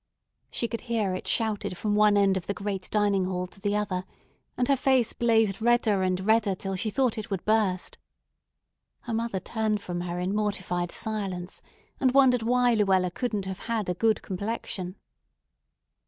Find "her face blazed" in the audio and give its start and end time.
4.67-5.61